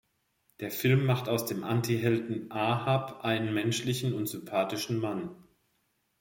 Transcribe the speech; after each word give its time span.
Der 0.61 0.71
Film 0.71 1.05
macht 1.05 1.29
aus 1.29 1.45
dem 1.45 1.63
Antihelden 1.63 2.49
Ahab 2.51 3.23
einen 3.23 3.53
menschlichen 3.53 4.15
und 4.15 4.25
sympathischen 4.25 4.97
Mann. 4.99 5.29